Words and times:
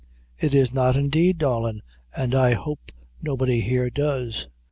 "It 0.39 0.55
is 0.55 0.73
not, 0.73 0.97
indeed, 0.97 1.37
darlin'; 1.37 1.83
an' 2.17 2.33
I 2.33 2.53
hope 2.53 2.91
nobody 3.21 3.61
here 3.61 3.91
does." 3.91 4.47